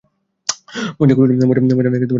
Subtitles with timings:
[0.99, 2.09] মজা করছো না-কি মাস্টার?